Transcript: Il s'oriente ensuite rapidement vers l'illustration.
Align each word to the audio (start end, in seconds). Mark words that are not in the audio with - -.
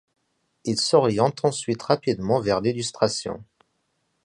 Il 0.63 0.79
s'oriente 0.79 1.45
ensuite 1.45 1.83
rapidement 1.83 2.39
vers 2.39 2.59
l'illustration. 2.59 3.43